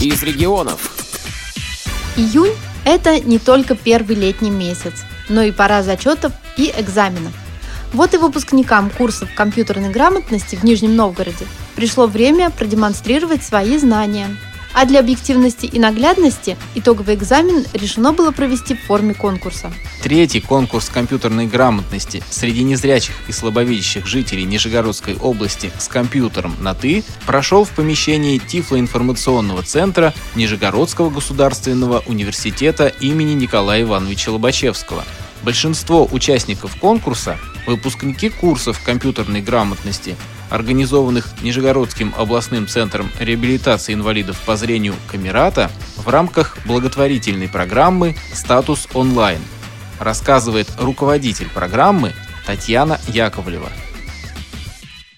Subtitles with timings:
[0.00, 0.92] из регионов.
[2.16, 2.52] Июнь–
[2.84, 7.32] это не только первый летний месяц, но и пора зачетов и экзаменов.
[7.92, 11.46] Вот и выпускникам курсов компьютерной грамотности в Нижнем Новгороде
[11.76, 14.36] пришло время продемонстрировать свои знания.
[14.78, 19.72] А для объективности и наглядности итоговый экзамен решено было провести в форме конкурса.
[20.02, 27.04] Третий конкурс компьютерной грамотности среди незрячих и слабовидящих жителей Нижегородской области с компьютером на «ты»
[27.24, 35.04] прошел в помещении Тифлоинформационного центра Нижегородского государственного университета имени Николая Ивановича Лобачевского.
[35.42, 40.16] Большинство участников конкурса– выпускники курсов компьютерной грамотности–
[40.50, 49.40] организованных Нижегородским областным центром реабилитации инвалидов по зрению Камерата в рамках благотворительной программы «Статус онлайн»,
[49.98, 52.12] рассказывает руководитель программы
[52.46, 53.68] Татьяна Яковлева.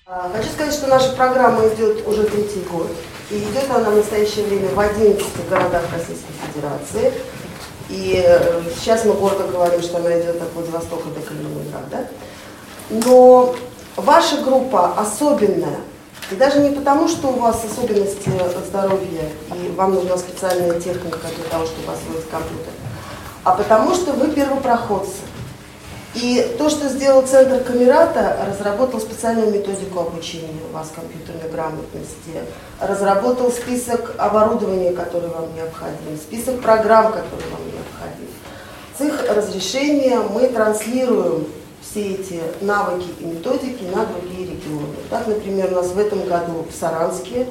[0.06, 2.90] А, хочу сказать, что наша программа идет уже третий год.
[3.30, 7.12] И идет она в настоящее время в 11 городах Российской Федерации.
[7.90, 12.08] И э, сейчас мы гордо говорим, что она идет от Владивостока до Калининграда.
[12.90, 13.54] Но
[13.96, 15.80] Ваша группа особенная.
[16.30, 18.30] И даже не потому, что у вас особенности
[18.68, 22.72] здоровья, и вам нужна специальная техника для того, чтобы освоить компьютер,
[23.44, 25.22] а потому что вы первопроходцы.
[26.14, 32.42] И то, что сделал Центр Камерата, разработал специальную методику обучения вас компьютерной грамотности,
[32.80, 38.28] разработал список оборудования, которое вам необходимо, список программ, которые вам необходимы.
[38.98, 41.46] С их разрешения мы транслируем
[41.90, 44.94] все эти навыки и методики на другие регионы.
[45.10, 47.46] Так, например, у нас в этом году в Саранске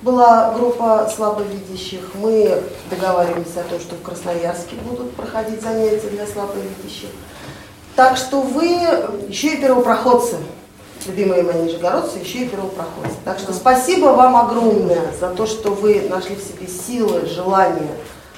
[0.00, 2.00] была группа слабовидящих.
[2.14, 7.10] Мы договариваемся о том, что в Красноярске будут проходить занятия для слабовидящих.
[7.94, 8.64] Так что вы
[9.28, 10.36] еще и первопроходцы,
[11.06, 13.16] любимые мои нижегородцы, еще и первопроходцы.
[13.24, 17.90] Так что спасибо вам огромное за то, что вы нашли в себе силы, желание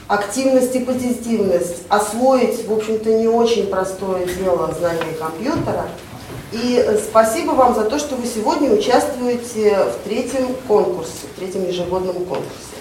[0.08, 5.86] активность и позитивность, освоить, в общем-то, не очень простое дело знания компьютера.
[6.52, 12.16] И спасибо вам за то, что вы сегодня участвуете в третьем конкурсе, в третьем ежегодном
[12.16, 12.74] конкурсе.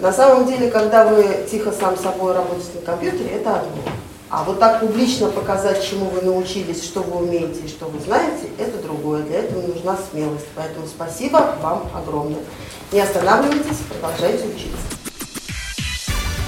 [0.00, 3.82] На самом деле, когда вы тихо сам собой работаете на компьютере, это одно.
[4.30, 8.48] А вот так публично показать, чему вы научились, что вы умеете и что вы знаете,
[8.58, 9.22] это другое.
[9.22, 10.46] Для этого нужна смелость.
[10.56, 12.40] Поэтому спасибо вам огромное.
[12.90, 14.93] Не останавливайтесь, продолжайте учиться.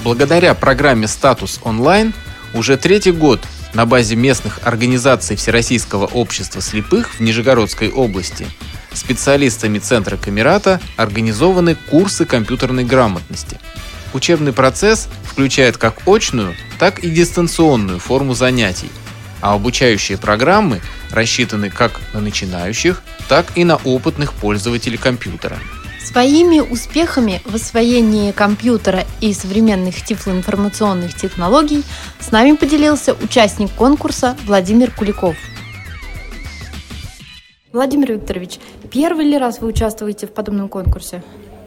[0.07, 2.13] Благодаря программе «Статус онлайн»
[2.53, 3.41] уже третий год
[3.73, 8.47] на базе местных организаций Всероссийского общества слепых в Нижегородской области
[8.93, 13.59] специалистами Центра Камерата организованы курсы компьютерной грамотности.
[14.13, 18.89] Учебный процесс включает как очную, так и дистанционную форму занятий,
[19.41, 20.79] а обучающие программы
[21.11, 25.59] рассчитаны как на начинающих, так и на опытных пользователей компьютера.
[26.07, 31.83] Своими успехами в освоении компьютера и современных тифлоинформационных технологий
[32.21, 35.35] с нами поделился участник конкурса Владимир Куликов.
[37.73, 38.59] Владимир Викторович,
[38.89, 41.21] первый ли раз вы участвуете в подобном конкурсе?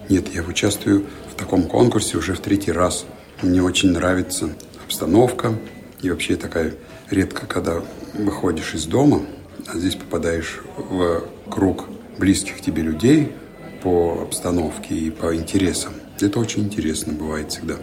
[0.09, 3.05] Нет, я участвую в таком конкурсе уже в третий раз.
[3.43, 4.49] Мне очень нравится
[4.83, 5.53] обстановка.
[6.01, 6.73] И вообще такая
[7.11, 7.83] редко, когда
[8.15, 9.21] выходишь из дома,
[9.67, 11.85] а здесь попадаешь в круг
[12.17, 13.35] близких тебе людей,
[13.83, 15.93] по обстановке и по интересам.
[16.21, 17.77] Это очень интересно бывает всегда.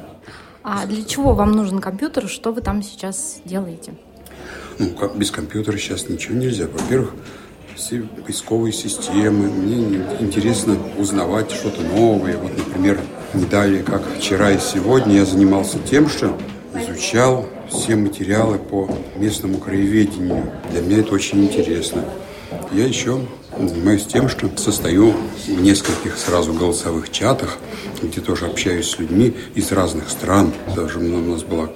[0.64, 2.28] А для чего вам нужен компьютер?
[2.28, 3.94] Что вы там сейчас делаете?
[4.80, 6.68] Ну, как без компьютера сейчас ничего нельзя.
[6.68, 7.14] Во-первых,
[7.76, 9.50] все поисковые системы.
[9.50, 12.38] Мне интересно узнавать что-то новое.
[12.38, 13.00] Вот, например,
[13.34, 16.38] не далее, как вчера и сегодня, я занимался тем, что
[16.74, 20.52] изучал все материалы по местному краеведению.
[20.72, 22.04] Для меня это очень интересно.
[22.72, 23.22] Я еще
[23.60, 25.14] занимаюсь тем, что состою
[25.48, 27.58] в нескольких сразу голосовых чатах,
[28.02, 30.52] где тоже общаюсь с людьми из разных стран.
[30.76, 31.70] Даже у нас была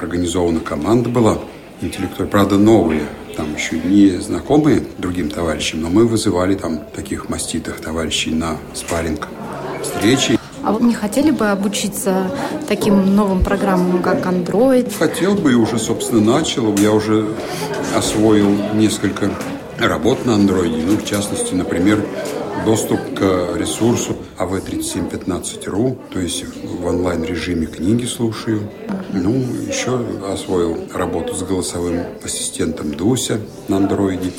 [0.00, 1.38] организована команда была
[1.80, 3.02] интеллектуальная, правда, новые,
[3.36, 9.28] там еще не знакомые другим товарищам, но мы вызывали там таких маститых товарищей на спарринг
[9.82, 10.38] встречи.
[10.64, 12.30] А вы не хотели бы обучиться
[12.66, 14.92] таким новым программам, как Android?
[14.98, 16.74] Хотел бы и уже, собственно, начал.
[16.76, 17.28] Я уже
[17.96, 19.30] освоил несколько
[19.86, 20.82] работ на андроиде.
[20.84, 22.04] Ну, в частности, например,
[22.64, 28.70] доступ к ресурсу AV3715.ru, то есть в онлайн-режиме книги слушаю.
[29.12, 29.32] Ну,
[29.66, 34.32] еще освоил работу с голосовым ассистентом Дуся на андроиде.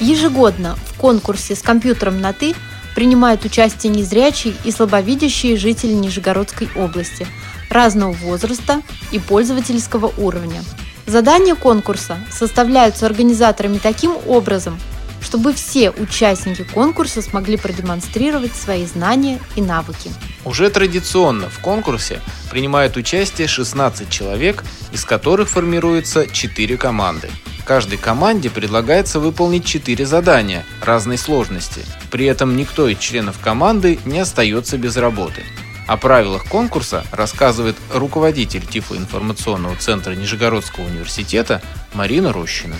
[0.00, 2.54] Ежегодно в конкурсе с компьютером на «ты»
[2.94, 7.26] принимают участие незрячие и слабовидящие жители Нижегородской области
[7.70, 8.82] разного возраста
[9.12, 10.62] и пользовательского уровня–
[11.06, 14.78] Задания конкурса составляются организаторами таким образом,
[15.22, 20.10] чтобы все участники конкурса смогли продемонстрировать свои знания и навыки.
[20.44, 22.20] Уже традиционно в конкурсе
[22.50, 27.30] принимают участие 16 человек, из которых формируется 4 команды.
[27.64, 31.82] Каждой команде предлагается выполнить 4 задания разной сложности.
[32.10, 35.42] При этом никто из членов команды не остается без работы.
[35.86, 41.62] О правилах конкурса рассказывает руководитель Тифлоинформационного центра Нижегородского университета
[41.94, 42.74] Марина Рощина.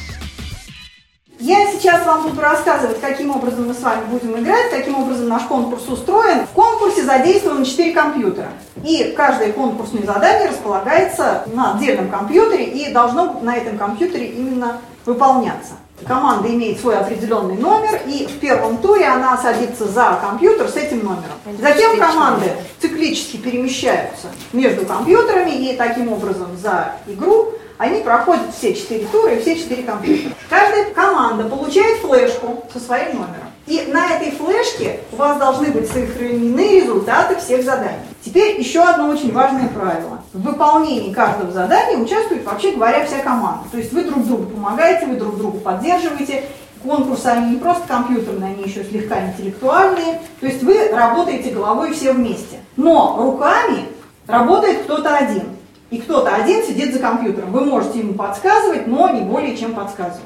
[1.39, 5.43] Я сейчас вам буду рассказывать, каким образом мы с вами будем играть, каким образом наш
[5.45, 6.47] конкурс устроен.
[6.47, 8.49] В конкурсе задействовано 4 компьютера.
[8.83, 15.75] И каждое конкурсное задание располагается на отдельном компьютере и должно на этом компьютере именно выполняться.
[16.05, 21.05] Команда имеет свой определенный номер, и в первом туре она садится за компьютер с этим
[21.05, 21.39] номером.
[21.61, 29.07] Затем команды циклически перемещаются между компьютерами, и таким образом за игру они проходят все четыре
[29.07, 30.35] тура и все четыре компьютера.
[30.49, 33.51] Каждая команда получает флешку со своим номером.
[33.67, 37.99] И на этой флешке у вас должны быть сохранены результаты всех заданий.
[38.25, 40.16] Теперь еще одно очень важное правило.
[40.37, 43.65] В выполнении каждого задания участвует, вообще говоря, вся команда.
[43.73, 46.45] То есть вы друг другу помогаете, вы друг другу поддерживаете.
[46.85, 50.21] Конкурсы, они не просто компьютерные, они еще слегка интеллектуальные.
[50.41, 52.59] То есть вы работаете головой все вместе.
[52.77, 53.87] Но руками
[54.27, 55.45] работает кто-то один.
[55.89, 57.53] И кто-то один сидит за компьютером.
[57.53, 60.21] Вы можете ему подсказывать, но не более чем подсказывать.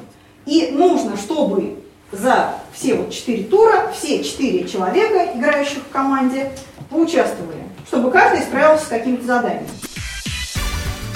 [0.45, 1.77] И нужно, чтобы
[2.11, 6.51] за все вот четыре тура все четыре человека, играющих в команде,
[6.89, 9.67] поучаствовали, чтобы каждый справился с каким-то заданием.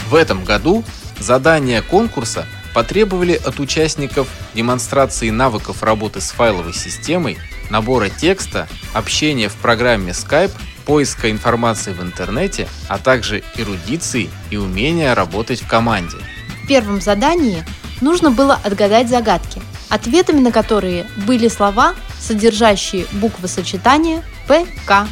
[0.09, 0.83] В этом году
[1.19, 7.37] задания конкурса потребовали от участников демонстрации навыков работы с файловой системой,
[7.69, 10.51] набора текста, общения в программе Skype
[10.85, 16.17] поиска информации в интернете, а также эрудиции и умения работать в команде.
[16.63, 17.65] В первом задании
[18.01, 25.07] нужно было отгадать загадки, ответами на которые были слова, содержащие буквы сочетания ПК.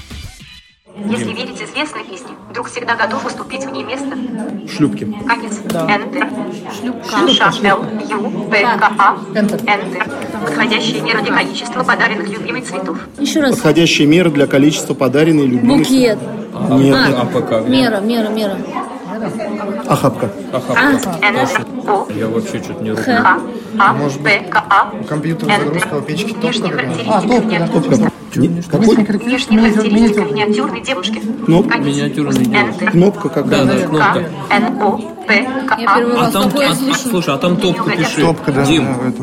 [0.96, 4.16] Если верить известной песне, друг всегда готов уступить в ней место.
[4.70, 5.12] Шлюпки.
[5.28, 5.60] Конец.
[5.66, 6.30] Enter.
[6.80, 7.28] Шлюпка.
[7.34, 9.18] Ш, Л, Ю, П, К, А.
[9.34, 10.46] Enter.
[10.46, 12.98] Подходящая мера для количества подаренных любимой цветов.
[13.18, 13.56] Еще раз.
[13.56, 15.80] Подходящая мера для количества подаренной любимой...
[15.80, 16.20] Букет.
[16.70, 17.68] Нет, А, АПК.
[17.68, 18.58] Мера, мера, мера.
[19.88, 20.30] Охапка.
[20.52, 20.58] А,
[20.92, 21.88] Enter.
[21.88, 23.02] О, Я вообще что-то не руку.
[23.08, 23.94] А,
[24.50, 24.92] К, А.
[25.08, 26.96] Компьютер загрузка в печке Внешне топка какая?
[26.96, 28.64] характеристика миниатюрной.
[28.70, 28.96] Какой?
[28.96, 29.54] Внешне характеристика
[30.26, 31.22] миниатюрной девушки.
[31.46, 31.72] Кнопка.
[31.72, 31.86] Конец.
[31.88, 32.86] Миниатюрной девушки.
[32.86, 33.66] Кнопка какая?
[33.66, 34.20] Да, да, кнопка.
[35.80, 36.20] Я первый А.
[36.20, 37.10] А раз там, такое а- а- слышу.
[37.10, 38.22] слушай, а там топку пиши.
[38.22, 39.14] Топка, да, Дим.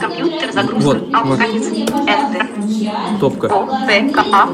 [0.00, 1.00] Компьютер загрузка.
[1.24, 1.38] Вот.
[1.40, 3.18] Enter.
[3.20, 3.46] топка.
[3.46, 4.48] О, П, К, А.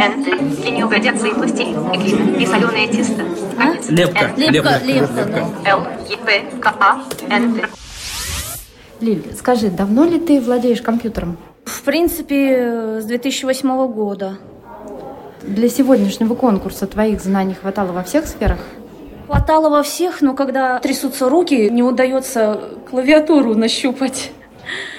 [0.00, 0.62] Enter.
[0.62, 3.24] Длиннее годятся и пластилин, и глина, и соленое тесто.
[3.56, 3.88] Конец.
[3.88, 4.32] Лепка.
[4.36, 5.48] Лепка, лепка.
[5.64, 5.86] Л,
[6.24, 7.04] П, К, А.
[7.28, 7.68] Enter.
[9.00, 11.36] Лиль, скажи, давно ли ты владеешь компьютером?
[11.64, 14.38] В принципе, с 2008 года.
[15.42, 18.60] Для сегодняшнего конкурса твоих знаний хватало во всех сферах?
[19.26, 24.30] Хватало во всех, но когда трясутся руки, не удается клавиатуру нащупать.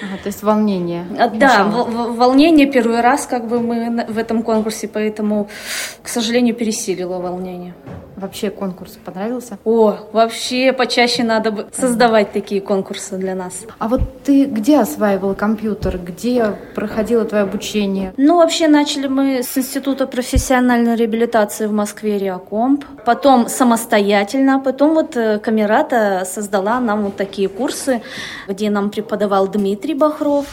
[0.03, 1.05] Ага, то есть волнение.
[1.17, 5.49] А, Да, волнение первый раз как бы мы в этом конкурсе, поэтому,
[6.03, 7.73] к сожалению, пересилило волнение.
[8.15, 9.57] Вообще конкурс понравился?
[9.65, 13.65] О, вообще почаще надо бы создавать такие конкурсы для нас.
[13.77, 15.97] А вот ты где осваивала компьютер?
[15.97, 18.13] Где проходило твое обучение?
[18.17, 25.17] Ну, вообще начали мы с Института профессиональной реабилитации в Москве Реакомп, потом самостоятельно, потом вот
[25.17, 28.01] э, Камерата создала нам вот такие курсы,
[28.47, 30.45] где нам преподавал Дмитрий Бахров.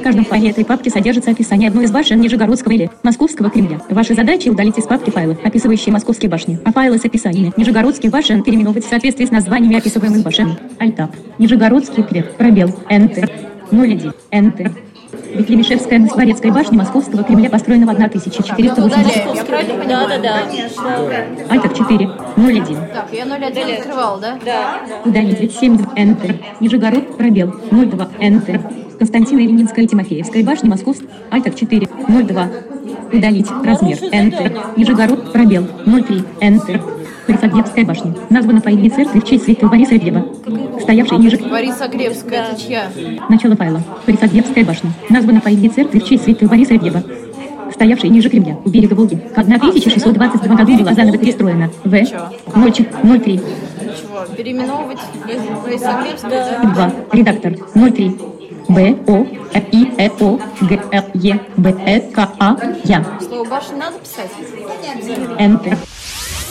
[0.00, 3.80] В каждом файле этой папки содержится описание одной из башен Нижегородского или Московского Кремля.
[3.90, 8.42] Ваша задача удалить из папки файлы, описывающие московские башни, а файлы с описаниями Нижегородских башен
[8.42, 10.56] переименовывать в соответствии с названиями описываемых башен.
[10.78, 11.10] Альтап.
[11.38, 12.28] Нижегородский Кремль.
[12.38, 12.68] Пробел.
[12.88, 13.30] Enter.
[13.70, 14.12] 01.
[14.30, 14.72] Enter.
[15.36, 19.88] Беклемишевская дворецкая башня Московского Кремля построена в 1480.
[19.88, 20.42] Да, да, да.
[21.48, 22.10] Альтап 4.
[22.36, 22.64] 01.
[22.92, 24.38] Так, я 01 открывал, да?
[24.44, 24.80] Да.
[25.04, 26.36] Удалить 7 Enter.
[26.60, 28.89] Нижегород пробел 02 Enter.
[29.00, 32.48] Константина Ленинская Тимофеевская башня Московск Альтов 4 02.
[33.14, 34.76] Удалить размер Enter.
[34.76, 36.82] Нижегород пробел 03 Enter.
[37.26, 38.14] Борисоглебская башня.
[38.28, 40.26] Названа по имени церкви в честь святого Бориса Глеба.
[40.82, 41.38] Стоявшей ниже...
[41.38, 42.88] Бориса Гребская, это чья?
[43.30, 43.82] Начало файла.
[44.06, 44.90] Борисоглебская башня.
[45.08, 47.02] Названа по имени церкви в честь святого Бориса Глеба.
[47.72, 49.14] Стоявшей ниже Кремля, у берега Волги.
[49.34, 51.70] В 1622 году была заново перестроена.
[51.84, 51.90] В.
[51.90, 53.40] 03.
[53.40, 54.36] Чего?
[54.36, 54.98] Переименовывать
[55.64, 56.60] Бориса Гребская?
[56.74, 56.92] 2.
[57.12, 58.16] Редактор 03.
[58.70, 63.04] Б, О, Э, И, Э, О, Г, Л, Е, Б, Э, К, А, Я.
[63.20, 64.30] Слово башня надо писать?
[65.40, 65.76] Enter.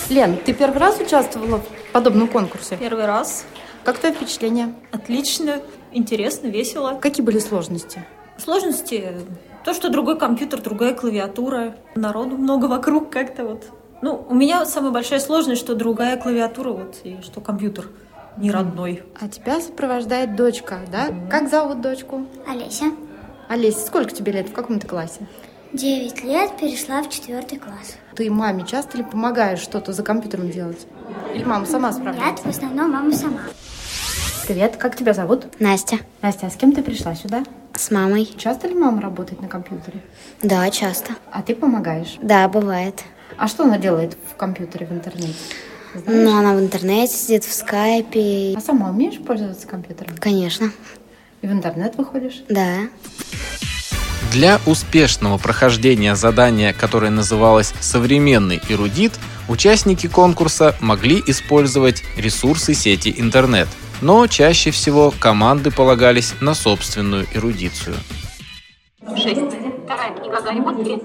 [0.10, 2.76] Лен, ты первый раз участвовала в подобном конкурсе?
[2.76, 3.46] Первый раз.
[3.86, 4.74] Как твои впечатления?
[4.92, 5.62] Отлично,
[5.94, 6.98] интересно, весело.
[7.00, 8.06] Какие были сложности?
[8.38, 9.14] Сложности
[9.64, 13.64] То, что другой компьютер, другая клавиатура, народу много вокруг как-то вот.
[14.02, 17.88] Ну, у меня самая большая сложность, что другая клавиатура, вот, и что компьютер
[18.39, 19.03] не родной.
[19.19, 21.10] А тебя сопровождает дочка, да?
[21.29, 22.25] Как зовут дочку?
[22.48, 22.86] Олеся.
[23.48, 24.50] Олеся, сколько тебе лет?
[24.50, 25.27] В каком ты классе?
[25.74, 27.98] Девять лет, перешла в четвертый класс.
[28.15, 30.88] Ты маме часто ли помогаешь что-то за компьютером делать?
[31.34, 32.46] Или мама сама справляется?
[32.46, 33.41] Нет, в основном мама сама.
[34.48, 35.46] Привет, как тебя зовут?
[35.60, 35.98] Настя.
[36.22, 37.43] Настя, а с кем ты пришла сюда?
[37.75, 38.25] С мамой.
[38.38, 40.01] Часто ли мама работает на компьютере?
[40.41, 41.13] Да, часто.
[41.31, 42.17] А ты помогаешь?
[42.22, 43.03] Да, бывает.
[43.38, 45.36] А что она делает в компьютере, в интернете?
[45.93, 46.29] Знаешь?
[46.29, 48.53] Ну, она в интернете сидит, в скайпе.
[48.58, 50.15] А сама умеешь пользоваться компьютером?
[50.19, 50.72] Конечно.
[51.41, 52.43] И в интернет выходишь?
[52.50, 52.89] Да.
[54.31, 59.13] Для успешного прохождения задания, которое называлось «Современный эрудит»,
[59.48, 63.67] участники конкурса могли использовать ресурсы сети интернет,
[64.01, 67.96] но чаще всего команды полагались на собственную эрудицию.
[69.15, 69.49] Шесть
[70.39, 71.00] про Гарри Поттера.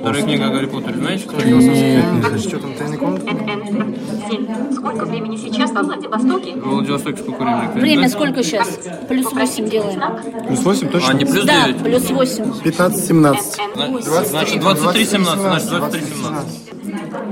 [0.00, 1.54] Вторая книга о Гарри Поттере, знаете, что такое?
[1.54, 3.22] Нет, что там, тайный комнат?
[4.72, 6.54] Сколько времени сейчас во Владивостоке?
[6.54, 7.80] В Владивостоке сколько времени?
[7.80, 8.80] Время сколько сейчас?
[9.08, 10.00] Плюс 8 делаем.
[10.46, 11.10] Плюс 8 точно?
[11.10, 11.46] А, не плюс 9?
[11.46, 12.60] Да, плюс 8.
[12.62, 13.60] 15, 17.
[14.28, 15.40] Значит, 23, 17.
[15.40, 16.72] Значит, 23, 17.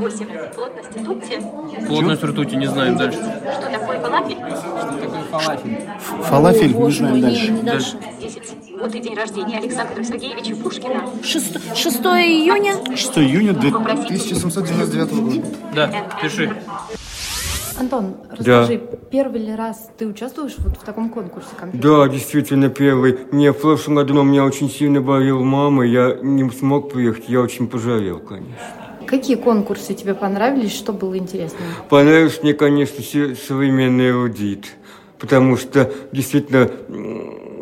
[0.00, 0.26] 8.
[0.54, 1.86] Плотность ртути.
[1.86, 3.18] Плотность ртути, не знаем дальше.
[3.18, 4.36] Что такое фалафель?
[4.36, 5.88] Что такое фалафель?
[6.22, 7.52] Фалафель, не знаем дальше.
[7.62, 7.96] Дальше.
[8.20, 8.69] 10.
[8.80, 11.02] Вот и день рождения Александра Сергеевича Пушкина.
[11.22, 12.74] 6, 6 июня?
[12.96, 15.46] 6 июня 1799 года.
[15.74, 16.50] Да, пиши.
[17.78, 18.96] Антон, расскажи, да.
[19.10, 22.06] первый ли раз ты участвуешь вот в таком конкурсе конкретно?
[22.06, 23.18] Да, действительно, первый.
[23.32, 27.40] Мне в прошлом году но меня очень сильно болела мама, я не смог приехать, я
[27.40, 28.54] очень пожалел, конечно.
[29.06, 31.58] Какие конкурсы тебе понравились, что было интересно?
[31.88, 33.02] Понравился мне, конечно,
[33.34, 34.76] современный аудит,
[35.18, 36.70] потому что действительно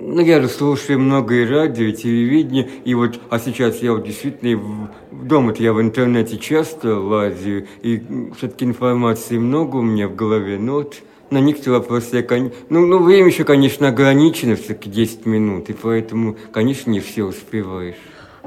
[0.08, 4.04] ну, я же слушаю много и радио, и телевидение, и вот, а сейчас я вот
[4.04, 8.02] действительно в, дома-то я в интернете часто лазю, и
[8.36, 10.96] все-таки информации много у меня в голове, но вот
[11.30, 15.74] на некоторые вопросы я, кон- ну, ну, время еще, конечно, ограничено, все-таки 10 минут, и
[15.74, 17.96] поэтому, конечно, не все успеваешь.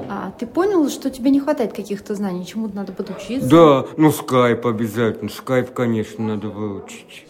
[0.09, 3.47] А ты понял, что тебе не хватает каких-то знаний, чему-то надо подучиться?
[3.47, 7.27] Да, ну скайп обязательно, скайп, конечно, надо выучить.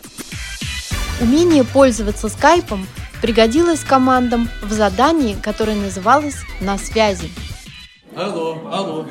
[1.20, 2.86] Умение пользоваться скайпом
[3.22, 7.30] пригодилось командам в задании, которое называлось «На связи».
[8.16, 9.06] Алло, алло.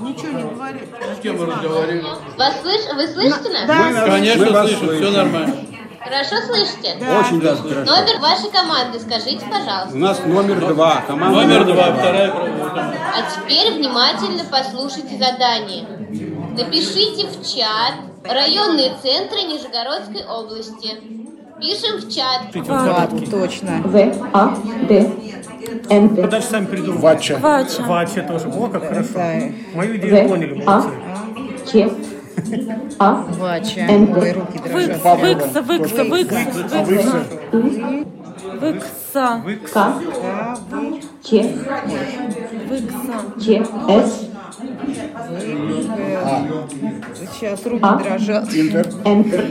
[0.00, 0.78] Ничего не говори.
[1.18, 2.06] С кем мы разговариваем?
[2.38, 2.80] Вас слыш...
[2.94, 3.66] Вы слышите нас?
[3.66, 4.06] Да.
[4.06, 5.12] Конечно, Мы вас слышу, все слышим.
[5.14, 5.56] нормально.
[5.98, 6.96] Хорошо слышите?
[7.18, 7.90] Очень даже хорошо.
[7.90, 9.96] Номер вашей команды скажите, У пожалуйста.
[9.96, 11.00] нас номер два.
[11.08, 12.94] Команда Номер два, вторая команда.
[13.16, 15.84] А теперь внимательно послушайте задание.
[16.56, 20.96] Напишите в чат районные центры Нижегородской области.
[21.60, 22.52] Пишем в чат.
[23.30, 23.80] Точно.
[23.84, 24.54] В, А,
[24.88, 25.10] Д,
[25.88, 26.22] Н, Т.
[26.22, 27.00] Подальше сами придумали.
[27.00, 27.38] Вача.
[27.38, 27.82] Вача.
[27.84, 28.48] Вача тоже.
[28.48, 29.20] О, как хорошо.
[29.74, 31.72] Мою идею поняли, В, А, молодцы.
[31.72, 31.90] Ч,
[32.98, 33.80] А, Вача.
[33.80, 35.02] Н, Ой, руки дрожат.
[35.02, 36.04] Выкса, выкса, выкса,
[38.60, 39.94] выкса, К,
[41.24, 41.42] Ч,
[42.68, 43.16] выкса.
[43.42, 44.26] Ч, С,
[47.32, 47.96] Сейчас руки А.
[47.96, 48.48] дрожат.
[49.04, 49.44] Н, Т.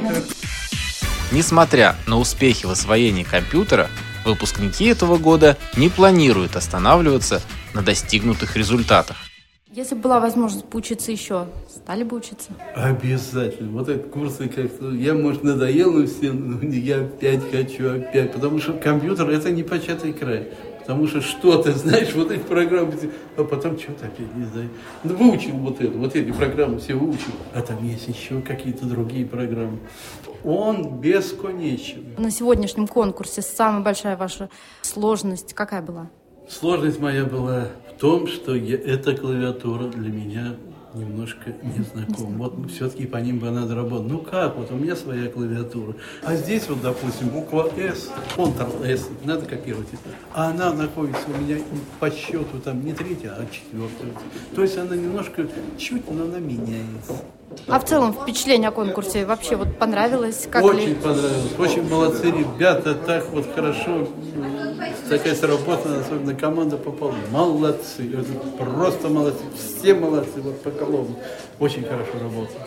[1.35, 3.89] Несмотря на успехи в освоении компьютера,
[4.23, 7.41] выпускники этого года не планируют останавливаться
[7.73, 9.17] на достигнутых результатах.
[9.69, 12.51] Если бы была возможность поучиться еще, стали бы учиться?
[12.73, 13.71] Обязательно.
[13.71, 14.91] Вот этот курсы как-то...
[14.91, 18.31] Я, может, надоел, но всем, но я опять хочу, опять.
[18.31, 20.53] Потому что компьютер– это не початый край.
[20.85, 22.93] Потому что что-то, знаешь, вот эти программы,
[23.37, 24.69] а потом что-то опять не знаю.
[25.03, 27.31] Ну, выучил вот это, вот эти программы все выучил.
[27.55, 29.79] А там есть еще какие-то другие программы.
[30.43, 32.13] Он бесконечен.
[32.19, 34.49] На сегодняшнем конкурсе самая большая ваша
[34.83, 36.11] сложность какая была?
[36.47, 40.55] Сложность моя была в том, что я, эта клавиатура для меня
[40.95, 42.49] немножко незнакома.
[42.49, 44.11] Вот все-таки по ним бы надо работать.
[44.11, 45.93] Ну как, вот у меня своя клавиатура.
[46.23, 50.15] А здесь вот, допустим, буква S, Ctrl-S, надо копировать это.
[50.33, 51.57] А она находится у меня
[51.99, 54.11] по счету там не третья, а четвертая.
[54.55, 55.47] То есть она немножко,
[55.77, 57.21] чуть, но она меняется.
[57.67, 60.47] А в целом впечатление о конкурсе вообще вот понравилось?
[60.51, 60.95] Как очень ли?
[60.95, 61.57] понравилось.
[61.57, 64.07] Очень молодцы ребята, так вот хорошо,
[65.09, 67.15] такая сработана, особенно команда попала.
[67.31, 68.09] Молодцы,
[68.57, 71.17] просто молодцы, все молодцы, вот по колонну.
[71.59, 72.59] Очень хорошо работали.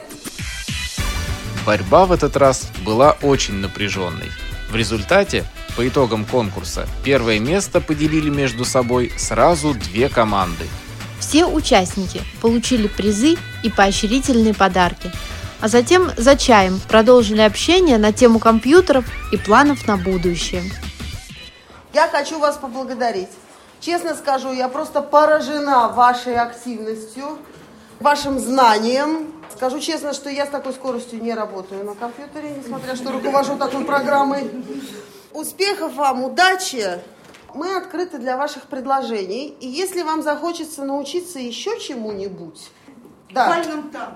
[1.66, 4.30] Борьба в этот раз была очень напряженной.
[4.71, 5.45] В результате,
[5.76, 10.64] по итогам конкурса, первое место поделили между собой сразу две команды.
[11.21, 15.11] Все участники получили призы и поощрительные подарки.
[15.61, 20.62] А затем за чаем продолжили общение на тему компьютеров и планов на будущее.
[21.92, 23.30] Я хочу вас поблагодарить
[23.80, 27.38] Честно скажу, я просто поражена вашей активностью,
[28.00, 29.33] вашим знанием.
[29.54, 33.85] Скажу честно, что я с такой скоростью не работаю на компьютере, несмотря что руковожу такой
[33.85, 34.50] программой.
[35.33, 37.00] Успехов вам, удачи!
[37.54, 39.57] Мы открыты для ваших предложений.
[39.61, 42.71] И если вам захочется научиться еще чему-нибудь,
[43.30, 43.62] да,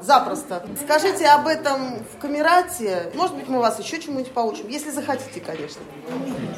[0.01, 0.67] запросто.
[0.83, 3.11] Скажите об этом в камерате.
[3.15, 5.83] Может быть, мы вас еще чему-нибудь поучим, если захотите, конечно.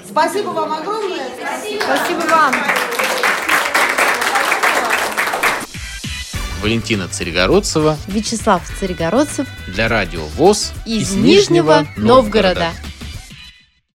[0.08, 1.26] Спасибо вам огромное.
[1.80, 2.54] Спасибо вам.
[6.62, 12.70] Валентина Царегородцева Вячеслав Царегородцев для Радио ВОЗ из Нижнего Новгорода.